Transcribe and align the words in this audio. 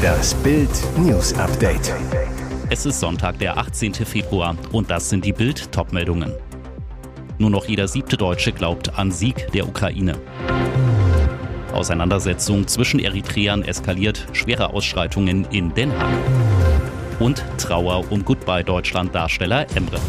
Das 0.00 0.34
Bild 0.36 0.70
News 0.96 1.34
Update. 1.34 1.92
Es 2.70 2.86
ist 2.86 3.00
Sonntag, 3.00 3.38
der 3.38 3.58
18. 3.58 3.92
Februar 3.94 4.56
und 4.72 4.90
das 4.90 5.10
sind 5.10 5.24
die 5.24 5.32
Bild 5.32 5.70
Topmeldungen. 5.72 6.32
Nur 7.38 7.50
noch 7.50 7.66
jeder 7.66 7.86
siebte 7.86 8.16
Deutsche 8.16 8.52
glaubt 8.52 8.98
an 8.98 9.10
Sieg 9.10 9.50
der 9.52 9.68
Ukraine. 9.68 10.18
Auseinandersetzung 11.72 12.66
zwischen 12.66 13.00
Eritreern 13.00 13.62
eskaliert, 13.62 14.26
schwere 14.32 14.70
Ausschreitungen 14.70 15.46
in 15.50 15.74
Den 15.74 15.92
Haag. 15.92 16.14
Und 17.18 17.44
Trauer 17.58 18.10
um 18.10 18.24
Goodbye 18.24 18.64
Deutschland 18.64 19.14
Darsteller 19.14 19.66
Emre. 19.74 20.00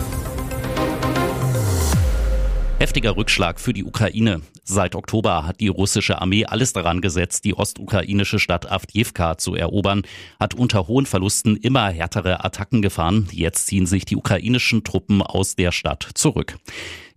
Heftiger 2.86 3.18
Rückschlag 3.18 3.60
für 3.60 3.74
die 3.74 3.84
Ukraine. 3.84 4.42
Seit 4.64 4.94
Oktober 4.94 5.48
hat 5.48 5.60
die 5.60 5.70
russische 5.70 6.22
Armee 6.22 6.46
alles 6.46 6.72
daran 6.72 7.02
gesetzt, 7.02 7.44
die 7.44 7.56
ostukrainische 7.56 8.38
Stadt 8.38 8.72
Avdiivka 8.72 9.40
zu 9.40 9.56
erobern, 9.56 10.04
hat 10.40 10.54
unter 10.54 10.88
hohen 10.88 11.08
Verlusten 11.08 11.58
immer 11.58 11.90
härtere 11.90 12.46
Attacken 12.46 12.84
gefahren. 12.84 13.28
Jetzt 13.32 13.66
ziehen 13.66 13.88
sich 13.88 14.06
die 14.06 14.16
ukrainischen 14.16 14.84
Truppen 14.84 15.24
aus 15.24 15.56
der 15.56 15.72
Stadt 15.72 16.08
zurück. 16.14 16.60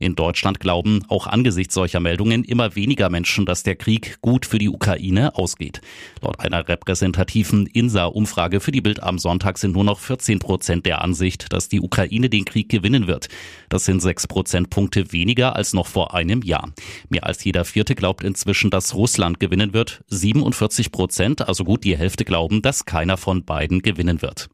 In 0.01 0.15
Deutschland 0.15 0.61
glauben 0.61 1.05
auch 1.09 1.27
angesichts 1.27 1.75
solcher 1.75 1.99
Meldungen 1.99 2.45
immer 2.45 2.77
weniger 2.77 3.11
Menschen, 3.11 3.47
dass 3.47 3.65
der 3.65 3.75
Krieg 3.75 4.21
gut 4.21 4.47
für 4.47 4.59
die 4.59 4.69
Ukraine 4.69 5.35
ausgeht. 5.35 5.81
Laut 6.23 6.39
einer 6.39 6.69
repräsentativen 6.69 7.67
INSA-Umfrage 7.67 8.61
für 8.61 8.71
die 8.71 8.81
Bild 8.81 9.03
am 9.03 9.19
Sonntag 9.19 9.59
sind 9.59 9.73
nur 9.73 9.83
noch 9.83 9.99
14 9.99 10.39
Prozent 10.39 10.87
der 10.87 11.03
Ansicht, 11.03 11.53
dass 11.53 11.69
die 11.69 11.81
Ukraine 11.81 12.31
den 12.31 12.45
Krieg 12.45 12.69
gewinnen 12.69 13.09
wird. 13.09 13.29
Das 13.69 13.87
sind 13.87 14.01
sechs 14.01 14.29
Prozentpunkte 14.29 15.13
weniger 15.13 15.57
als 15.57 15.73
noch 15.73 15.89
vor 15.89 16.15
einem 16.15 16.43
Jahr. 16.43 16.73
Mehr 17.09 17.27
als 17.27 17.43
jeder 17.43 17.65
Vierte 17.65 17.97
glaubt 17.97 18.23
inzwischen, 18.23 18.71
dass 18.71 18.95
Russland 18.95 19.41
gewinnen 19.41 19.73
wird. 19.73 20.05
47 20.11 20.93
Prozent, 20.93 21.49
also 21.49 21.65
gut 21.65 21.83
die 21.83 21.99
Hälfte, 21.99 22.25
glauben, 22.25 22.63
dass 22.63 22.85
keiner 22.85 23.17
von 23.17 23.45
beiden 23.45 23.83
gewinnen 23.83 24.23
wird. 24.23 24.49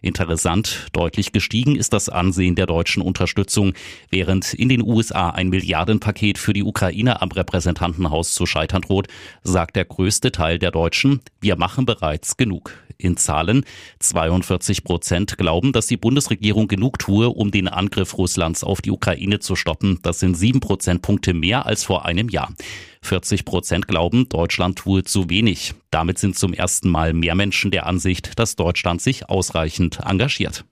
Interessant, 0.00 0.86
deutlich 0.94 1.32
gestiegen 1.32 1.76
ist 1.76 1.92
das 1.92 2.08
Ansehen 2.08 2.54
der 2.54 2.66
deutschen 2.66 3.02
Unterstützung, 3.02 3.74
während 4.10 4.54
in 4.54 4.70
den 4.70 4.85
USA 4.86 5.30
ein 5.30 5.48
Milliardenpaket 5.48 6.38
für 6.38 6.52
die 6.52 6.62
Ukraine 6.62 7.20
am 7.20 7.30
Repräsentantenhaus 7.30 8.32
zu 8.32 8.46
scheitern 8.46 8.82
droht, 8.82 9.08
sagt 9.42 9.76
der 9.76 9.84
größte 9.84 10.32
Teil 10.32 10.58
der 10.58 10.70
Deutschen, 10.70 11.20
wir 11.40 11.56
machen 11.56 11.84
bereits 11.84 12.36
genug. 12.36 12.72
In 12.98 13.16
Zahlen 13.16 13.64
42 13.98 14.82
Prozent 14.82 15.36
glauben, 15.36 15.72
dass 15.72 15.86
die 15.86 15.98
Bundesregierung 15.98 16.66
genug 16.66 16.98
tue, 16.98 17.28
um 17.28 17.50
den 17.50 17.68
Angriff 17.68 18.16
Russlands 18.16 18.64
auf 18.64 18.80
die 18.80 18.90
Ukraine 18.90 19.38
zu 19.38 19.54
stoppen. 19.54 19.98
Das 20.02 20.18
sind 20.18 20.34
sieben 20.34 20.60
Prozentpunkte 20.60 21.34
mehr 21.34 21.66
als 21.66 21.84
vor 21.84 22.06
einem 22.06 22.30
Jahr. 22.30 22.54
40 23.02 23.44
Prozent 23.44 23.86
glauben, 23.86 24.28
Deutschland 24.28 24.78
tue 24.78 25.04
zu 25.04 25.28
wenig. 25.28 25.74
Damit 25.90 26.18
sind 26.18 26.38
zum 26.38 26.54
ersten 26.54 26.88
Mal 26.88 27.12
mehr 27.12 27.34
Menschen 27.34 27.70
der 27.70 27.86
Ansicht, 27.86 28.38
dass 28.38 28.56
Deutschland 28.56 29.02
sich 29.02 29.28
ausreichend 29.28 30.00
engagiert. 30.04 30.64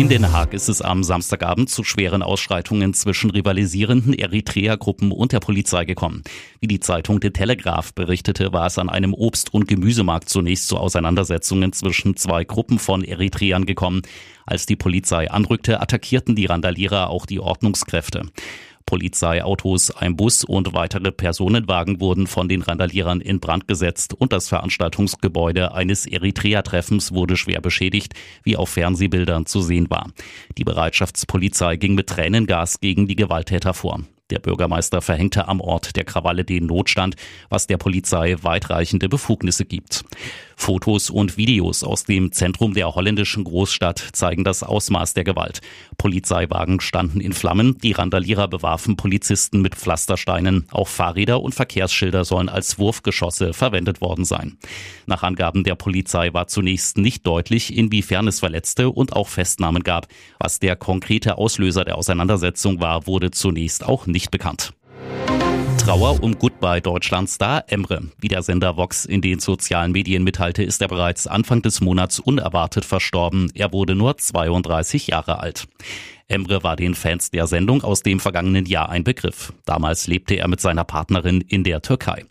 In 0.00 0.08
Den 0.08 0.32
Haag 0.32 0.54
ist 0.54 0.70
es 0.70 0.80
am 0.80 1.04
Samstagabend 1.04 1.68
zu 1.68 1.84
schweren 1.84 2.22
Ausschreitungen 2.22 2.94
zwischen 2.94 3.28
rivalisierenden 3.28 4.14
Eritrea-Gruppen 4.14 5.12
und 5.12 5.32
der 5.32 5.40
Polizei 5.40 5.84
gekommen. 5.84 6.22
Wie 6.58 6.68
die 6.68 6.80
Zeitung 6.80 7.20
The 7.20 7.28
Telegraph 7.28 7.92
berichtete, 7.92 8.54
war 8.54 8.64
es 8.64 8.78
an 8.78 8.88
einem 8.88 9.12
Obst- 9.12 9.52
und 9.52 9.68
Gemüsemarkt 9.68 10.30
zunächst 10.30 10.68
zu 10.68 10.78
Auseinandersetzungen 10.78 11.74
zwischen 11.74 12.16
zwei 12.16 12.44
Gruppen 12.44 12.78
von 12.78 13.04
Eritreern 13.04 13.66
gekommen. 13.66 14.00
Als 14.46 14.64
die 14.64 14.74
Polizei 14.74 15.30
anrückte, 15.30 15.82
attackierten 15.82 16.34
die 16.34 16.46
Randalierer 16.46 17.10
auch 17.10 17.26
die 17.26 17.38
Ordnungskräfte. 17.38 18.22
Polizeiautos, 18.86 19.90
ein 19.90 20.16
Bus 20.16 20.44
und 20.44 20.72
weitere 20.72 21.12
Personenwagen 21.12 22.00
wurden 22.00 22.26
von 22.26 22.48
den 22.48 22.62
Randalierern 22.62 23.20
in 23.20 23.40
Brand 23.40 23.68
gesetzt 23.68 24.14
und 24.14 24.32
das 24.32 24.48
Veranstaltungsgebäude 24.48 25.74
eines 25.74 26.06
Eritrea-Treffens 26.06 27.12
wurde 27.12 27.36
schwer 27.36 27.60
beschädigt, 27.60 28.14
wie 28.42 28.56
auf 28.56 28.70
Fernsehbildern 28.70 29.46
zu 29.46 29.62
sehen 29.62 29.90
war. 29.90 30.10
Die 30.58 30.64
Bereitschaftspolizei 30.64 31.76
ging 31.76 31.94
mit 31.94 32.08
Tränengas 32.08 32.80
gegen 32.80 33.06
die 33.06 33.16
Gewalttäter 33.16 33.74
vor. 33.74 34.00
Der 34.30 34.38
Bürgermeister 34.38 35.02
verhängte 35.02 35.48
am 35.48 35.60
Ort 35.60 35.96
der 35.96 36.04
Krawalle 36.04 36.44
den 36.44 36.66
Notstand, 36.66 37.16
was 37.48 37.66
der 37.66 37.76
Polizei 37.76 38.36
weitreichende 38.42 39.08
Befugnisse 39.08 39.64
gibt. 39.64 40.04
Fotos 40.60 41.08
und 41.08 41.38
Videos 41.38 41.82
aus 41.82 42.04
dem 42.04 42.32
Zentrum 42.32 42.74
der 42.74 42.94
holländischen 42.94 43.44
Großstadt 43.44 44.10
zeigen 44.12 44.44
das 44.44 44.62
Ausmaß 44.62 45.14
der 45.14 45.24
Gewalt. 45.24 45.62
Polizeiwagen 45.96 46.80
standen 46.80 47.20
in 47.20 47.32
Flammen, 47.32 47.78
die 47.78 47.92
Randalierer 47.92 48.46
bewarfen 48.46 48.96
Polizisten 48.96 49.62
mit 49.62 49.74
Pflastersteinen. 49.74 50.66
Auch 50.70 50.88
Fahrräder 50.88 51.40
und 51.40 51.54
Verkehrsschilder 51.54 52.26
sollen 52.26 52.50
als 52.50 52.78
Wurfgeschosse 52.78 53.54
verwendet 53.54 54.02
worden 54.02 54.26
sein. 54.26 54.58
Nach 55.06 55.22
Angaben 55.22 55.64
der 55.64 55.76
Polizei 55.76 56.34
war 56.34 56.46
zunächst 56.46 56.98
nicht 56.98 57.26
deutlich, 57.26 57.74
inwiefern 57.74 58.28
es 58.28 58.40
Verletzte 58.40 58.90
und 58.90 59.14
auch 59.14 59.28
Festnahmen 59.28 59.82
gab. 59.82 60.08
Was 60.38 60.58
der 60.58 60.76
konkrete 60.76 61.38
Auslöser 61.38 61.84
der 61.86 61.96
Auseinandersetzung 61.96 62.80
war, 62.80 63.06
wurde 63.06 63.30
zunächst 63.30 63.82
auch 63.82 64.06
nicht 64.06 64.19
bekannt. 64.28 64.72
Trauer 65.78 66.22
um 66.22 66.38
Goodbye 66.38 66.80
Deutschland-Star 66.82 67.64
Emre. 67.68 68.02
Wie 68.18 68.28
der 68.28 68.42
Sender 68.42 68.76
Vox 68.76 69.06
in 69.06 69.22
den 69.22 69.40
sozialen 69.40 69.92
Medien 69.92 70.22
mitteilte, 70.22 70.62
ist 70.62 70.82
er 70.82 70.88
bereits 70.88 71.26
Anfang 71.26 71.62
des 71.62 71.80
Monats 71.80 72.20
unerwartet 72.20 72.84
verstorben. 72.84 73.50
Er 73.54 73.72
wurde 73.72 73.94
nur 73.94 74.18
32 74.18 75.06
Jahre 75.06 75.40
alt. 75.40 75.66
Emre 76.30 76.62
war 76.62 76.76
den 76.76 76.94
Fans 76.94 77.30
der 77.30 77.46
Sendung 77.46 77.82
aus 77.82 78.02
dem 78.02 78.20
vergangenen 78.20 78.66
Jahr 78.66 78.88
ein 78.88 79.04
Begriff. 79.04 79.52
Damals 79.66 80.06
lebte 80.06 80.36
er 80.36 80.48
mit 80.48 80.60
seiner 80.60 80.84
Partnerin 80.84 81.40
in 81.40 81.64
der 81.64 81.82
Türkei. 81.82 82.24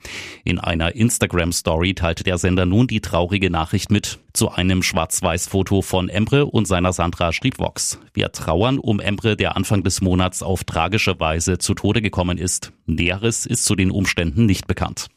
In 0.44 0.60
einer 0.60 0.96
Instagram-Story 0.96 1.94
teilte 1.94 2.24
der 2.24 2.38
Sender 2.38 2.66
nun 2.66 2.88
die 2.88 3.02
traurige 3.02 3.50
Nachricht 3.50 3.92
mit. 3.92 4.20
Zu 4.34 4.52
einem 4.52 4.84
Schwarz-Weiß-Foto 4.84 5.82
von 5.82 6.08
Emre 6.08 6.46
und 6.46 6.68
seiner 6.68 6.94
Sandra 6.94 7.34
schrieb 7.34 7.60
Vox. 7.60 8.00
Wir 8.14 8.32
trauern 8.32 8.80
um 8.80 9.00
Emre, 9.00 9.36
der 9.36 9.58
Anfang 9.58 9.84
des 9.84 10.02
Monats 10.02 10.44
auf 10.44 10.64
tragische 10.64 11.20
Weise 11.20 11.58
zu 11.58 11.74
Tode 11.74 12.02
gekommen 12.02 12.38
ist. 12.38 12.72
Näheres 12.86 13.46
ist 13.46 13.66
zu 13.66 13.76
den 13.76 13.92
Umständen 13.92 14.46
nicht 14.46 14.68
bekannt. 14.68 15.08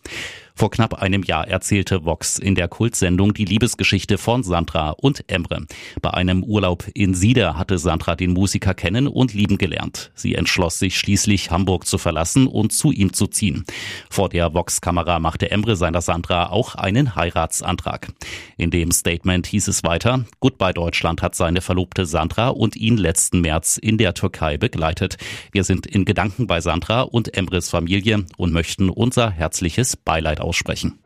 Vor 0.55 0.71
knapp 0.71 0.95
einem 0.95 1.23
Jahr 1.23 1.49
erzählte 1.49 2.05
Vox 2.05 2.39
in 2.39 2.55
der 2.55 2.69
Kultsendung 2.69 3.35
die 3.35 3.45
Liebesgeschichte 3.45 4.19
von 4.19 4.43
Sandra 4.43 4.91
und 4.91 5.25
Emre. 5.29 5.67
Bei 6.01 6.11
einem 6.13 6.45
Urlaub 6.45 6.85
in 6.95 7.15
Sieder 7.15 7.57
hatte 7.57 7.79
Sandra 7.79 8.17
den 8.17 8.33
Musiker 8.33 8.75
kennen 8.75 9.09
und 9.09 9.35
lieben 9.35 9.59
gelernt. 9.59 10.13
Sie 10.15 10.35
entschloss 10.35 10.79
sich 10.79 10.99
schließlich, 10.99 11.51
Hamburg 11.51 11.87
zu 11.87 11.99
verlassen 11.99 12.47
und 12.47 12.73
zu 12.73 12.93
ihm 12.93 13.13
zu 13.13 13.27
ziehen. 13.27 13.65
Vor 14.11 14.29
der 14.29 14.53
Vox-Kamera 14.53 15.19
machte 15.19 15.51
Emre 15.51 15.77
seiner 15.77 16.01
Sandra 16.01 16.51
auch 16.51 16.75
einen 16.75 17.17
Heiratsantrag. 17.17 18.09
In 18.57 18.71
dem 18.71 18.91
Statement 18.91 19.47
hieß 19.47 19.69
es 19.69 19.83
weiter, 19.85 20.25
Goodbye 20.41 20.75
Deutschland 20.75 21.23
hat 21.23 21.35
seine 21.35 21.61
Verlobte 21.61 22.07
Sandra 22.07 22.49
und 22.49 22.77
ihn 22.77 22.97
letzten 22.97 23.41
März 23.41 23.79
in 23.79 23.99
der 23.99 24.15
Türkei 24.15 24.59
begleitet. 24.59 25.17
Wir 25.53 25.65
sind 25.65 25.87
in 25.87 26.05
Gedanken 26.05 26.47
bei 26.47 26.61
Sandra 26.61 27.03
und 27.03 27.35
Emres 27.37 27.71
Familie 27.71 28.25
und 28.37 28.53
möchten 28.53 28.91
unser 28.91 29.31
herzliches 29.31 29.97
Beileid 29.97 30.42
aussprechen. 30.43 30.99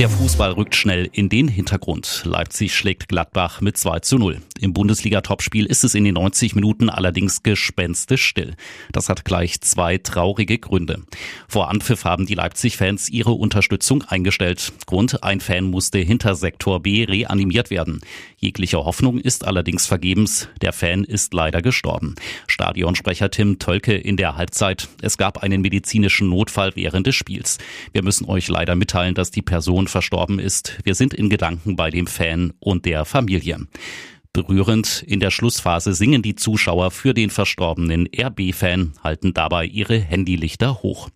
Der 0.00 0.08
Fußball 0.08 0.50
rückt 0.50 0.74
schnell 0.74 1.08
in 1.12 1.28
den 1.28 1.46
Hintergrund. 1.46 2.22
Leipzig 2.24 2.74
schlägt 2.74 3.08
Gladbach 3.08 3.60
mit 3.60 3.76
2 3.76 4.00
zu 4.00 4.18
0. 4.18 4.40
Im 4.60 4.72
Bundesliga-Topspiel 4.72 5.66
ist 5.66 5.84
es 5.84 5.94
in 5.94 6.02
den 6.02 6.14
90 6.14 6.56
Minuten 6.56 6.88
allerdings 6.88 7.44
gespenstisch 7.44 8.24
still. 8.24 8.54
Das 8.90 9.08
hat 9.08 9.24
gleich 9.24 9.60
zwei 9.60 9.98
traurige 9.98 10.58
Gründe. 10.58 11.04
Vor 11.46 11.70
Anpfiff 11.70 12.04
haben 12.04 12.26
die 12.26 12.34
Leipzig-Fans 12.34 13.08
ihre 13.08 13.32
Unterstützung 13.32 14.02
eingestellt. 14.02 14.72
Grund, 14.86 15.22
ein 15.22 15.40
Fan 15.40 15.64
musste 15.64 15.98
hinter 15.98 16.34
Sektor 16.34 16.82
B 16.82 17.04
reanimiert 17.04 17.70
werden. 17.70 18.00
Jegliche 18.38 18.78
Hoffnung 18.78 19.18
ist 19.18 19.44
allerdings 19.44 19.86
vergebens. 19.86 20.48
Der 20.60 20.72
Fan 20.72 21.04
ist 21.04 21.34
leider 21.34 21.62
gestorben. 21.62 22.14
Stadionsprecher 22.46 23.30
Tim 23.30 23.58
Tölke 23.58 23.94
in 23.94 24.16
der 24.16 24.36
Halbzeit. 24.36 24.88
Es 25.02 25.18
gab 25.18 25.42
einen 25.42 25.62
medizinischen 25.62 26.28
Notfall 26.28 26.72
während 26.74 27.06
des 27.06 27.14
Spiels. 27.14 27.58
Wir 27.92 28.02
müssen 28.02 28.28
euch 28.28 28.48
leider 28.48 28.74
mitteilen, 28.74 29.14
dass 29.14 29.30
die 29.30 29.42
Person 29.42 29.83
verstorben 29.88 30.38
ist. 30.38 30.78
Wir 30.84 30.94
sind 30.94 31.14
in 31.14 31.28
Gedanken 31.28 31.76
bei 31.76 31.90
dem 31.90 32.06
Fan 32.06 32.52
und 32.60 32.84
der 32.84 33.04
Familie. 33.04 33.66
Berührend 34.34 35.04
in 35.06 35.20
der 35.20 35.30
Schlussphase 35.30 35.94
singen 35.94 36.20
die 36.20 36.34
Zuschauer 36.34 36.90
für 36.90 37.14
den 37.14 37.30
verstorbenen 37.30 38.08
RB-Fan, 38.12 38.94
halten 39.04 39.32
dabei 39.32 39.64
ihre 39.64 39.96
Handylichter 39.96 40.82
hoch. 40.82 41.08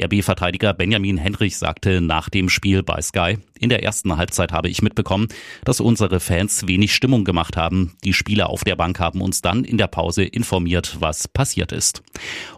RB-Verteidiger 0.00 0.72
Benjamin 0.72 1.18
Henrich 1.18 1.58
sagte 1.58 2.00
nach 2.00 2.28
dem 2.30 2.48
Spiel 2.48 2.84
bei 2.84 3.02
Sky, 3.02 3.38
in 3.58 3.68
der 3.70 3.82
ersten 3.82 4.16
Halbzeit 4.16 4.52
habe 4.52 4.68
ich 4.68 4.82
mitbekommen, 4.82 5.28
dass 5.64 5.80
unsere 5.80 6.20
Fans 6.20 6.66
wenig 6.66 6.94
Stimmung 6.94 7.24
gemacht 7.24 7.56
haben. 7.56 7.96
Die 8.04 8.12
Spieler 8.12 8.50
auf 8.50 8.64
der 8.64 8.76
Bank 8.76 8.98
haben 9.00 9.20
uns 9.20 9.42
dann 9.42 9.64
in 9.64 9.78
der 9.78 9.86
Pause 9.86 10.24
informiert, 10.24 10.96
was 11.00 11.28
passiert 11.28 11.72
ist. 11.72 12.02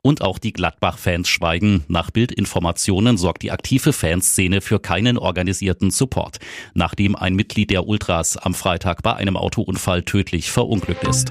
Und 0.03 0.23
auch 0.23 0.39
die 0.39 0.53
Gladbach-Fans 0.53 1.29
schweigen. 1.29 1.85
Nach 1.89 2.11
Bildinformationen 2.11 3.19
sorgt 3.19 3.43
die 3.43 3.53
aktive 3.53 3.93
Fanszene 3.93 4.61
für 4.61 4.81
keinen 4.81 5.19
organisierten 5.19 5.91
Support, 5.91 6.39
nachdem 6.75 7.15
ein 7.15 7.35
Mitglied 7.35 7.71
der 7.71 7.87
Ultras 7.87 8.37
am 8.37 8.55
Freitag 8.55 9.03
bei 9.03 9.15
einem 9.15 9.37
Autounfall 9.37 9.86
tödlich 9.87 10.51
verunglückt 10.51 11.05
ist. 11.05 11.29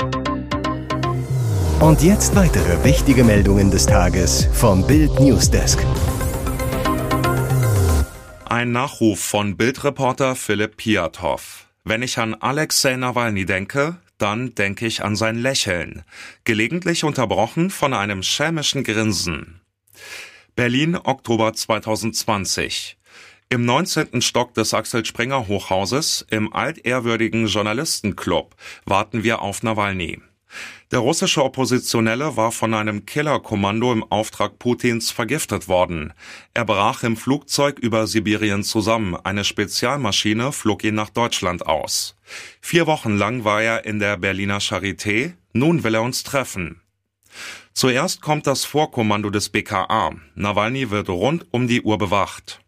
Und 1.82 2.02
jetzt 2.02 2.36
weitere 2.36 2.84
wichtige 2.86 3.24
Meldungen 3.24 3.70
des 3.70 3.86
Tages 3.86 4.48
vom 4.54 4.88
Bild 4.88 5.20
Newsdesk. 5.20 5.86
Ein 8.46 8.72
Nachruf 8.72 9.20
von 9.20 9.58
Bildreporter 9.58 10.36
Philipp 10.36 10.78
Piatow. 10.78 11.68
Wenn 11.84 12.02
ich 12.02 12.18
an 12.18 12.34
Alexei 12.34 12.96
Nawalny 12.96 13.46
denke, 13.46 13.98
dann 14.18 14.56
denke 14.56 14.88
ich 14.88 15.04
an 15.04 15.18
sein 15.18 15.36
Lächeln, 15.36 16.04
gelegentlich 16.46 17.04
unterbrochen 17.04 17.70
von 17.70 17.94
einem 17.94 18.24
schelmischen 18.24 18.86
Grinsen. 18.86 19.60
Berlin, 20.56 20.96
Oktober 20.96 21.54
2020. 21.54 22.98
Im 23.48 23.64
19. 23.64 24.24
Stock 24.24 24.56
des 24.56 24.74
Axel 24.74 25.06
Springer 25.06 25.48
Hochhauses, 25.48 26.26
im 26.32 26.52
altehrwürdigen 26.52 27.46
Journalistenclub, 27.46 28.56
warten 28.86 29.24
wir 29.24 29.44
auf 29.44 29.62
Nawalny. 29.62 30.20
Der 30.90 30.98
russische 31.00 31.44
Oppositionelle 31.44 32.38
war 32.38 32.52
von 32.52 32.74
einem 32.74 33.06
Killerkommando 33.06 33.94
im 33.94 34.04
Auftrag 34.04 34.58
Putins 34.58 35.12
vergiftet 35.12 35.68
worden. 35.68 36.14
Er 36.56 36.66
brach 36.66 37.04
im 37.04 37.16
Flugzeug 37.16 37.78
über 37.78 38.08
Sibirien 38.08 38.64
zusammen. 38.64 39.16
Eine 39.16 39.44
Spezialmaschine 39.44 40.52
flog 40.52 40.84
ihn 40.84 40.96
nach 40.96 41.12
Deutschland 41.12 41.68
aus. 41.68 42.16
Vier 42.62 42.88
Wochen 42.88 43.16
lang 43.16 43.44
war 43.44 43.62
er 43.62 43.86
in 43.86 44.00
der 44.00 44.18
Berliner 44.18 44.60
Charité. 44.60 45.34
Nun 45.54 45.84
will 45.84 45.94
er 45.94 46.02
uns 46.02 46.24
treffen. 46.24 46.82
Zuerst 47.74 48.22
kommt 48.22 48.48
das 48.48 48.66
Vorkommando 48.66 49.30
des 49.30 49.50
BKA. 49.50 50.16
Nawalny 50.34 50.90
wird 50.90 51.10
rund 51.10 51.46
um 51.52 51.68
die 51.68 51.84
Uhr 51.84 52.00
bewacht. 52.00 52.60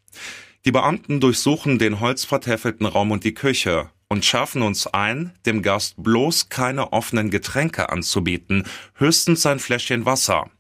Die 0.67 0.73
Beamten 0.73 1.21
durchsuchen 1.21 1.79
den 1.79 2.01
holzvertäfelten 2.01 2.85
Raum 2.87 3.11
und 3.11 3.23
die 3.23 3.33
Küche 3.33 3.89
und 4.09 4.25
schärfen 4.25 4.61
uns 4.61 4.85
ein, 4.85 5.31
dem 5.45 5.61
Gast 5.61 5.95
bloß 5.95 6.49
keine 6.49 6.91
offenen 6.91 7.29
Getränke 7.29 7.87
anzubieten, 7.87 8.65
höchstens 8.95 9.45
ein 9.45 9.59
Fläschchen 9.59 10.05
Wasser. 10.05 10.51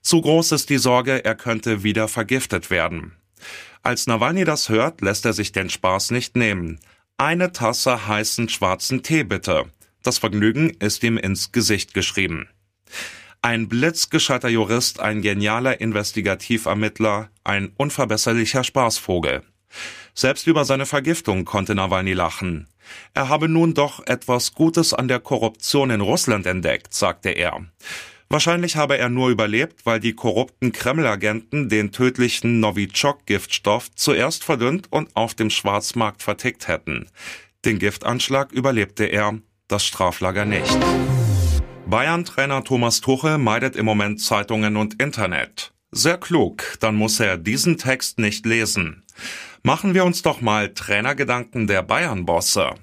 Zu 0.00 0.20
groß 0.20 0.52
ist 0.52 0.70
die 0.70 0.78
Sorge, 0.78 1.24
er 1.24 1.34
könnte 1.34 1.82
wieder 1.82 2.06
vergiftet 2.06 2.70
werden. 2.70 3.16
Als 3.82 4.06
Nawalny 4.06 4.44
das 4.44 4.68
hört, 4.68 5.00
lässt 5.00 5.24
er 5.24 5.32
sich 5.32 5.50
den 5.50 5.70
Spaß 5.70 6.12
nicht 6.12 6.36
nehmen. 6.36 6.78
Eine 7.16 7.50
Tasse 7.50 8.06
heißen 8.06 8.48
schwarzen 8.48 9.02
Tee 9.02 9.24
bitte. 9.24 9.64
Das 10.04 10.18
Vergnügen 10.18 10.70
ist 10.70 11.02
ihm 11.02 11.18
ins 11.18 11.50
Gesicht 11.50 11.94
geschrieben. 11.94 12.48
Ein 13.40 13.68
blitzgescheiter 13.68 14.48
Jurist, 14.48 14.98
ein 14.98 15.22
genialer 15.22 15.80
Investigativermittler, 15.80 17.30
ein 17.44 17.70
unverbesserlicher 17.76 18.64
Spaßvogel. 18.64 19.42
Selbst 20.12 20.48
über 20.48 20.64
seine 20.64 20.86
Vergiftung 20.86 21.44
konnte 21.44 21.76
Nawalny 21.76 22.14
lachen. 22.14 22.66
Er 23.14 23.28
habe 23.28 23.48
nun 23.48 23.74
doch 23.74 24.04
etwas 24.06 24.54
Gutes 24.54 24.92
an 24.92 25.06
der 25.06 25.20
Korruption 25.20 25.90
in 25.90 26.00
Russland 26.00 26.46
entdeckt, 26.46 26.92
sagte 26.92 27.30
er. 27.30 27.64
Wahrscheinlich 28.28 28.76
habe 28.76 28.98
er 28.98 29.08
nur 29.08 29.30
überlebt, 29.30 29.86
weil 29.86 30.00
die 30.00 30.14
korrupten 30.14 30.72
Kreml-Agenten 30.72 31.68
den 31.68 31.92
tödlichen 31.92 32.60
Novichok-Giftstoff 32.60 33.94
zuerst 33.94 34.42
verdünnt 34.42 34.88
und 34.90 35.14
auf 35.14 35.34
dem 35.34 35.50
Schwarzmarkt 35.50 36.24
vertickt 36.24 36.66
hätten. 36.66 37.06
Den 37.64 37.78
Giftanschlag 37.78 38.50
überlebte 38.52 39.04
er, 39.04 39.38
das 39.68 39.86
Straflager 39.86 40.44
nicht. 40.44 40.76
Bayern-Trainer 41.88 42.64
Thomas 42.64 43.00
Tuchel 43.00 43.38
meidet 43.38 43.74
im 43.74 43.86
Moment 43.86 44.20
Zeitungen 44.20 44.76
und 44.76 45.00
Internet. 45.02 45.72
Sehr 45.90 46.18
klug, 46.18 46.76
dann 46.80 46.96
muss 46.96 47.18
er 47.18 47.38
diesen 47.38 47.78
Text 47.78 48.18
nicht 48.18 48.44
lesen. 48.44 49.04
Machen 49.62 49.94
wir 49.94 50.04
uns 50.04 50.20
doch 50.20 50.42
mal 50.42 50.74
Trainergedanken 50.74 51.66
der 51.66 51.82
Bayern-Bosse. 51.82 52.74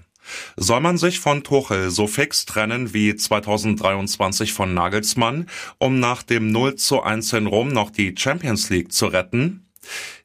Soll 0.58 0.80
man 0.80 0.98
sich 0.98 1.20
von 1.20 1.44
Tuchel 1.44 1.92
so 1.92 2.08
fix 2.08 2.48
trennen 2.48 2.96
wie 2.96 3.16
2023 3.16 4.54
von 4.54 4.74
Nagelsmann, 4.74 5.50
um 5.78 6.00
nach 6.00 6.24
dem 6.24 6.52
0 6.52 6.74
zu 6.74 7.04
1 7.04 7.32
in 7.34 7.46
Rom 7.46 7.68
noch 7.68 7.92
die 7.92 8.16
Champions 8.18 8.72
League 8.72 8.92
zu 8.92 9.06
retten? 9.06 9.68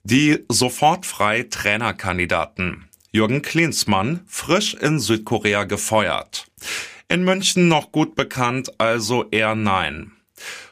Die 0.05 0.39
sofort 0.49 1.05
frei 1.05 1.43
Trainerkandidaten. 1.43 2.89
Jürgen 3.13 3.43
Klinsmann, 3.43 4.21
frisch 4.27 4.73
in 4.73 5.01
Südkorea 5.01 5.65
gefeuert. 5.65 6.47
In 7.11 7.25
München 7.25 7.67
noch 7.67 7.91
gut 7.91 8.15
bekannt, 8.15 8.71
also 8.79 9.29
eher 9.33 9.57
nein. 9.57 10.13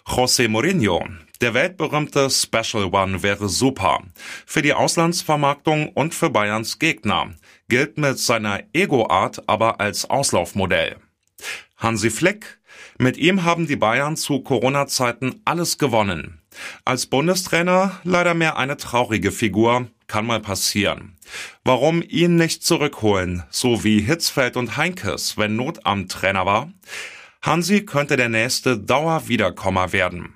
José 0.06 0.46
Mourinho, 0.46 1.04
der 1.40 1.52
weltberühmte 1.52 2.30
Special 2.30 2.94
One 2.94 3.24
wäre 3.24 3.48
super. 3.48 4.04
Für 4.46 4.62
die 4.62 4.72
Auslandsvermarktung 4.72 5.88
und 5.88 6.14
für 6.14 6.30
Bayerns 6.30 6.78
Gegner. 6.78 7.34
Gilt 7.68 7.98
mit 7.98 8.20
seiner 8.20 8.62
Ego-Art 8.72 9.48
aber 9.48 9.80
als 9.80 10.08
Auslaufmodell. 10.08 10.98
Hansi 11.76 12.08
Flick. 12.08 12.60
Mit 12.98 13.16
ihm 13.16 13.42
haben 13.42 13.66
die 13.66 13.74
Bayern 13.74 14.16
zu 14.16 14.38
Corona-Zeiten 14.38 15.42
alles 15.44 15.76
gewonnen. 15.76 16.37
Als 16.84 17.06
Bundestrainer 17.06 18.00
leider 18.04 18.34
mehr 18.34 18.56
eine 18.56 18.76
traurige 18.76 19.32
Figur, 19.32 19.88
kann 20.06 20.26
mal 20.26 20.40
passieren. 20.40 21.16
Warum 21.64 22.02
ihn 22.02 22.36
nicht 22.36 22.64
zurückholen, 22.64 23.44
so 23.50 23.84
wie 23.84 24.00
Hitzfeld 24.00 24.56
und 24.56 24.76
Heinkes, 24.76 25.36
wenn 25.36 25.56
Not 25.56 25.84
am 25.84 26.08
Trainer 26.08 26.46
war? 26.46 26.72
Hansi 27.42 27.84
könnte 27.84 28.16
der 28.16 28.28
nächste 28.28 28.78
Dauerwiederkommer 28.78 29.92
werden. 29.92 30.34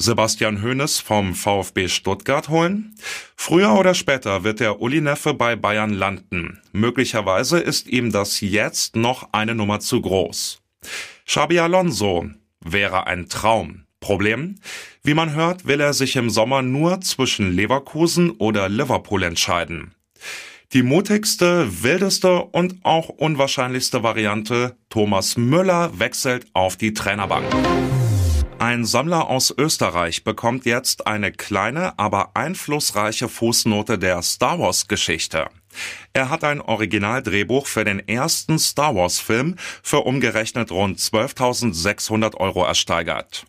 Sebastian 0.00 0.62
Hoeneß 0.62 1.00
vom 1.00 1.34
VfB 1.34 1.88
Stuttgart 1.88 2.48
holen? 2.48 2.94
Früher 3.34 3.72
oder 3.72 3.94
später 3.94 4.44
wird 4.44 4.60
der 4.60 4.80
Uli 4.80 5.00
Neffe 5.00 5.34
bei 5.34 5.56
Bayern 5.56 5.92
landen. 5.92 6.60
Möglicherweise 6.70 7.58
ist 7.58 7.88
ihm 7.88 8.12
das 8.12 8.40
jetzt 8.40 8.94
noch 8.94 9.30
eine 9.32 9.56
Nummer 9.56 9.80
zu 9.80 10.00
groß. 10.00 10.62
Xabi 11.26 11.58
Alonso 11.58 12.26
wäre 12.60 13.08
ein 13.08 13.28
Traum. 13.28 13.87
Problem? 14.08 14.54
Wie 15.02 15.12
man 15.12 15.34
hört, 15.34 15.66
will 15.66 15.82
er 15.82 15.92
sich 15.92 16.16
im 16.16 16.30
Sommer 16.30 16.62
nur 16.62 17.02
zwischen 17.02 17.52
Leverkusen 17.52 18.30
oder 18.30 18.70
Liverpool 18.70 19.22
entscheiden. 19.22 19.94
Die 20.72 20.82
mutigste, 20.82 21.82
wildeste 21.82 22.38
und 22.42 22.76
auch 22.84 23.10
unwahrscheinlichste 23.10 24.02
Variante, 24.02 24.78
Thomas 24.88 25.36
Müller 25.36 25.98
wechselt 25.98 26.46
auf 26.54 26.78
die 26.78 26.94
Trainerbank. 26.94 27.44
Ein 28.58 28.86
Sammler 28.86 29.28
aus 29.28 29.54
Österreich 29.54 30.24
bekommt 30.24 30.64
jetzt 30.64 31.06
eine 31.06 31.30
kleine, 31.30 31.98
aber 31.98 32.30
einflussreiche 32.32 33.28
Fußnote 33.28 33.98
der 33.98 34.22
Star 34.22 34.58
Wars 34.58 34.88
Geschichte. 34.88 35.48
Er 36.14 36.30
hat 36.30 36.44
ein 36.44 36.62
Originaldrehbuch 36.62 37.66
für 37.66 37.84
den 37.84 38.08
ersten 38.08 38.58
Star 38.58 38.94
Wars 38.94 39.20
Film 39.20 39.56
für 39.82 39.98
umgerechnet 39.98 40.70
rund 40.70 40.98
12.600 40.98 42.38
Euro 42.38 42.64
ersteigert. 42.64 43.44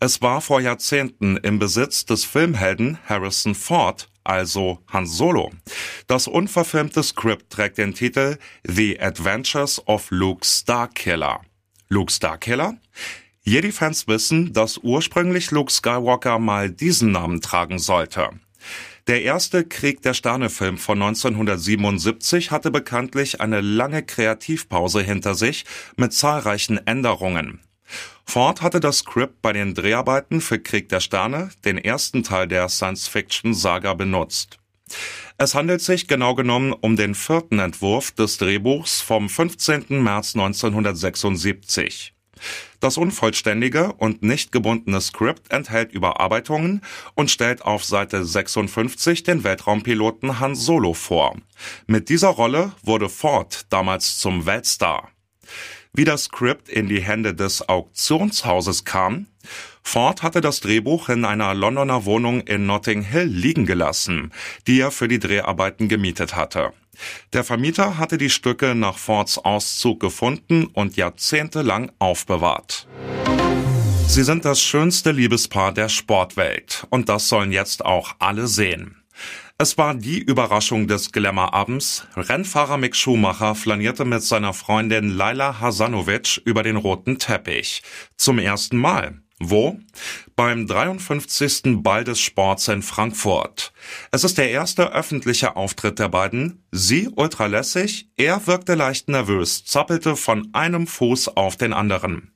Es 0.00 0.22
war 0.22 0.40
vor 0.40 0.60
Jahrzehnten 0.60 1.36
im 1.38 1.58
Besitz 1.58 2.04
des 2.04 2.24
Filmhelden 2.24 2.98
Harrison 3.06 3.54
Ford, 3.54 4.08
also 4.24 4.80
Han 4.92 5.06
Solo. 5.06 5.50
Das 6.06 6.26
unverfilmte 6.26 7.02
Skript 7.02 7.50
trägt 7.50 7.78
den 7.78 7.94
Titel 7.94 8.38
The 8.66 9.00
Adventures 9.00 9.86
of 9.86 10.10
Luke 10.10 10.44
Starkiller. 10.44 11.40
Luke 11.88 12.12
Starkiller? 12.12 12.76
Jedi-Fans 13.42 14.08
wissen, 14.08 14.52
dass 14.54 14.78
ursprünglich 14.78 15.50
Luke 15.50 15.70
Skywalker 15.70 16.38
mal 16.38 16.70
diesen 16.70 17.12
Namen 17.12 17.42
tragen 17.42 17.78
sollte. 17.78 18.30
Der 19.06 19.22
erste 19.22 19.64
Krieg 19.64 20.00
der 20.00 20.14
Sterne-Film 20.14 20.78
von 20.78 21.02
1977 21.02 22.50
hatte 22.50 22.70
bekanntlich 22.70 23.42
eine 23.42 23.60
lange 23.60 24.02
Kreativpause 24.02 25.02
hinter 25.02 25.34
sich 25.34 25.66
mit 25.96 26.14
zahlreichen 26.14 26.86
Änderungen. 26.86 27.60
Ford 28.26 28.62
hatte 28.62 28.80
das 28.80 28.98
Skript 28.98 29.42
bei 29.42 29.52
den 29.52 29.74
Dreharbeiten 29.74 30.40
für 30.40 30.58
Krieg 30.58 30.88
der 30.88 31.00
Sterne, 31.00 31.50
den 31.64 31.78
ersten 31.78 32.22
Teil 32.22 32.48
der 32.48 32.68
Science-Fiction-Saga, 32.68 33.94
benutzt. 33.94 34.58
Es 35.38 35.54
handelt 35.54 35.80
sich 35.82 36.08
genau 36.08 36.34
genommen 36.34 36.72
um 36.72 36.96
den 36.96 37.14
vierten 37.14 37.58
Entwurf 37.58 38.12
des 38.12 38.38
Drehbuchs 38.38 39.00
vom 39.00 39.28
15. 39.28 40.02
März 40.02 40.34
1976. 40.34 42.14
Das 42.80 42.98
unvollständige 42.98 43.92
und 43.94 44.22
nicht 44.22 44.52
gebundene 44.52 45.00
Skript 45.00 45.50
enthält 45.50 45.92
Überarbeitungen 45.92 46.82
und 47.14 47.30
stellt 47.30 47.62
auf 47.62 47.84
Seite 47.84 48.24
56 48.24 49.22
den 49.22 49.44
Weltraumpiloten 49.44 50.40
Han 50.40 50.54
Solo 50.54 50.92
vor. 50.92 51.36
Mit 51.86 52.08
dieser 52.08 52.28
Rolle 52.28 52.72
wurde 52.82 53.08
Ford 53.08 53.66
damals 53.70 54.18
zum 54.18 54.46
Weltstar. 54.46 55.10
Wie 55.96 56.04
das 56.04 56.24
Skript 56.24 56.68
in 56.68 56.88
die 56.88 57.00
Hände 57.00 57.34
des 57.34 57.68
Auktionshauses 57.68 58.84
kam? 58.84 59.28
Ford 59.84 60.24
hatte 60.24 60.40
das 60.40 60.58
Drehbuch 60.58 61.08
in 61.08 61.24
einer 61.24 61.54
Londoner 61.54 62.04
Wohnung 62.04 62.40
in 62.40 62.66
Notting 62.66 63.02
Hill 63.02 63.28
liegen 63.28 63.64
gelassen, 63.64 64.32
die 64.66 64.80
er 64.80 64.90
für 64.90 65.06
die 65.06 65.20
Dreharbeiten 65.20 65.88
gemietet 65.88 66.34
hatte. 66.34 66.72
Der 67.32 67.44
Vermieter 67.44 67.96
hatte 67.96 68.18
die 68.18 68.30
Stücke 68.30 68.74
nach 68.74 68.98
Fords 68.98 69.38
Auszug 69.38 70.00
gefunden 70.00 70.66
und 70.66 70.96
jahrzehntelang 70.96 71.92
aufbewahrt. 72.00 72.88
Sie 74.08 74.24
sind 74.24 74.44
das 74.44 74.60
schönste 74.60 75.12
Liebespaar 75.12 75.72
der 75.72 75.88
Sportwelt 75.88 76.88
und 76.90 77.08
das 77.08 77.28
sollen 77.28 77.52
jetzt 77.52 77.84
auch 77.84 78.16
alle 78.18 78.48
sehen. 78.48 78.96
Es 79.56 79.78
war 79.78 79.94
die 79.94 80.18
Überraschung 80.18 80.88
des 80.88 81.12
Glamour-Abends. 81.12 82.08
Rennfahrer 82.16 82.76
Mick 82.76 82.96
Schumacher 82.96 83.54
flanierte 83.54 84.04
mit 84.04 84.24
seiner 84.24 84.52
Freundin 84.52 85.10
Laila 85.10 85.60
Hasanovic 85.60 86.42
über 86.44 86.64
den 86.64 86.74
roten 86.74 87.20
Teppich. 87.20 87.84
Zum 88.16 88.40
ersten 88.40 88.76
Mal. 88.76 89.20
Wo? 89.38 89.78
Beim 90.34 90.66
53. 90.66 91.82
Ball 91.84 92.02
des 92.02 92.18
Sports 92.18 92.66
in 92.66 92.82
Frankfurt. 92.82 93.72
Es 94.10 94.24
ist 94.24 94.38
der 94.38 94.50
erste 94.50 94.92
öffentliche 94.92 95.54
Auftritt 95.54 96.00
der 96.00 96.08
beiden. 96.08 96.64
Sie 96.72 97.08
ultralässig, 97.14 98.08
er 98.16 98.44
wirkte 98.48 98.74
leicht 98.74 99.08
nervös, 99.08 99.64
zappelte 99.64 100.16
von 100.16 100.48
einem 100.52 100.88
Fuß 100.88 101.36
auf 101.36 101.56
den 101.56 101.72
anderen. 101.72 102.32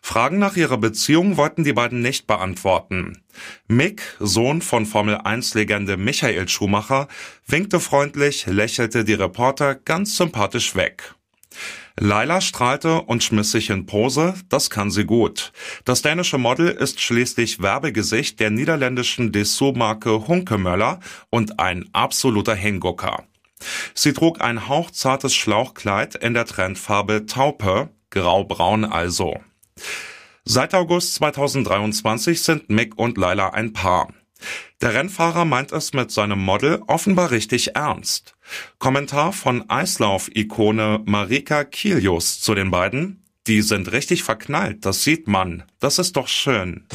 Fragen 0.00 0.38
nach 0.38 0.56
ihrer 0.56 0.78
Beziehung 0.78 1.36
wollten 1.36 1.62
die 1.62 1.72
beiden 1.72 2.02
nicht 2.02 2.26
beantworten. 2.26 3.22
Mick, 3.68 4.02
Sohn 4.18 4.62
von 4.62 4.86
Formel-1-Legende 4.86 5.96
Michael 5.96 6.48
Schumacher, 6.48 7.08
winkte 7.46 7.80
freundlich, 7.80 8.46
lächelte 8.46 9.04
die 9.04 9.14
Reporter 9.14 9.74
ganz 9.74 10.16
sympathisch 10.16 10.74
weg. 10.74 11.14
Laila 11.98 12.40
strahlte 12.40 13.02
und 13.02 13.22
schmiss 13.22 13.50
sich 13.50 13.68
in 13.68 13.84
Pose, 13.84 14.34
das 14.48 14.70
kann 14.70 14.90
sie 14.90 15.04
gut. 15.04 15.52
Das 15.84 16.02
dänische 16.02 16.38
Model 16.38 16.68
ist 16.68 17.00
schließlich 17.00 17.60
Werbegesicht 17.60 18.40
der 18.40 18.50
niederländischen 18.50 19.32
Dessous-Marke 19.32 20.26
Hunkemöller 20.26 21.00
und 21.28 21.60
ein 21.60 21.88
absoluter 21.92 22.54
Hingucker. 22.54 23.24
Sie 23.94 24.14
trug 24.14 24.40
ein 24.40 24.68
hauchzartes 24.68 25.34
Schlauchkleid 25.34 26.14
in 26.14 26.32
der 26.32 26.46
Trendfarbe 26.46 27.26
Taupe, 27.26 27.90
graubraun 28.08 28.84
also. 28.84 29.38
Seit 30.44 30.74
August 30.74 31.14
2023 31.16 32.42
sind 32.42 32.70
Mick 32.70 32.98
und 32.98 33.18
Laila 33.18 33.50
ein 33.50 33.72
Paar. 33.72 34.08
Der 34.80 34.94
Rennfahrer 34.94 35.44
meint 35.44 35.72
es 35.72 35.92
mit 35.92 36.10
seinem 36.10 36.40
Model 36.40 36.82
offenbar 36.86 37.30
richtig 37.30 37.76
ernst. 37.76 38.34
Kommentar 38.78 39.32
von 39.32 39.68
Eislauf-Ikone 39.68 41.02
Marika 41.04 41.64
Kilius 41.64 42.40
zu 42.40 42.54
den 42.54 42.70
beiden. 42.70 43.24
Die 43.46 43.62
sind 43.62 43.92
richtig 43.92 44.22
verknallt, 44.22 44.84
das 44.84 45.04
sieht 45.04 45.28
man. 45.28 45.64
Das 45.78 45.98
ist 45.98 46.16
doch 46.16 46.28
schön. 46.28 46.86